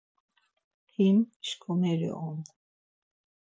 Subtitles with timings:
[0.95, 1.17] Him
[1.47, 2.39] şǩomeri on.